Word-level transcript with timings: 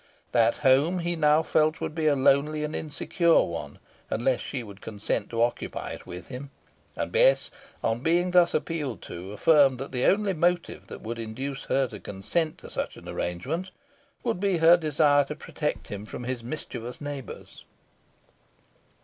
That 0.31 0.57
home 0.65 0.97
he 0.97 1.15
now 1.15 1.43
felt 1.43 1.79
would 1.79 1.93
be 1.93 2.07
a 2.07 2.15
lonely 2.15 2.63
and 2.63 2.75
insecure 2.75 3.43
one 3.43 3.77
unless 4.09 4.41
she 4.41 4.63
would 4.63 4.81
consent 4.81 5.29
to 5.29 5.43
occupy 5.43 5.91
it 5.91 6.07
with 6.07 6.29
him; 6.29 6.49
and 6.95 7.11
Bess, 7.11 7.51
on 7.83 7.99
being 7.99 8.31
thus 8.31 8.55
appealed 8.55 9.03
to, 9.03 9.31
affirmed 9.31 9.77
that 9.79 9.91
the 9.91 10.05
only 10.07 10.33
motive 10.33 10.87
that 10.87 11.01
would 11.01 11.19
induce 11.19 11.65
her 11.65 11.85
to 11.85 11.99
consent 11.99 12.57
to 12.57 12.69
such 12.71 12.97
an 12.97 13.07
arrangement 13.07 13.69
would 14.23 14.39
be 14.39 14.57
her 14.57 14.75
desire 14.75 15.23
to 15.25 15.35
protect 15.35 15.89
him 15.89 16.07
from 16.07 16.23
his 16.23 16.43
mischievous 16.43 16.99
neighbours. 16.99 17.63